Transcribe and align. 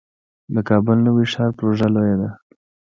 د 0.53 0.55
کابل 0.69 0.97
نوی 1.07 1.25
ښار 1.33 1.49
پروژه 1.57 1.87
لویه 1.95 2.15
ده 2.21 2.29